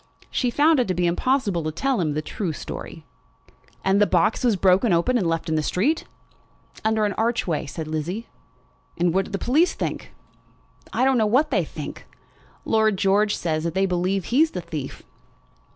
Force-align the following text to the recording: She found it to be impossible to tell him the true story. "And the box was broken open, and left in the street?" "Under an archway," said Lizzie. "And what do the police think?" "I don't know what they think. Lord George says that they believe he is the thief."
She 0.31 0.49
found 0.49 0.79
it 0.79 0.87
to 0.87 0.95
be 0.95 1.05
impossible 1.05 1.61
to 1.61 1.71
tell 1.71 2.01
him 2.01 2.13
the 2.15 2.23
true 2.23 2.53
story. 2.53 3.05
"And 3.85 4.01
the 4.01 4.07
box 4.07 4.43
was 4.43 4.55
broken 4.55 4.91
open, 4.91 5.15
and 5.15 5.27
left 5.27 5.47
in 5.47 5.53
the 5.53 5.61
street?" 5.61 6.05
"Under 6.83 7.05
an 7.05 7.13
archway," 7.19 7.67
said 7.67 7.87
Lizzie. 7.87 8.27
"And 8.97 9.13
what 9.13 9.25
do 9.25 9.31
the 9.31 9.37
police 9.37 9.75
think?" 9.75 10.11
"I 10.91 11.05
don't 11.05 11.19
know 11.19 11.27
what 11.27 11.51
they 11.51 11.63
think. 11.63 12.07
Lord 12.65 12.97
George 12.97 13.35
says 13.35 13.63
that 13.63 13.75
they 13.75 13.85
believe 13.85 14.25
he 14.25 14.41
is 14.41 14.49
the 14.49 14.61
thief." 14.61 15.03